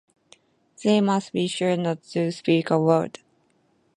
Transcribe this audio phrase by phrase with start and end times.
[0.83, 3.19] They must be sure not to speak a word.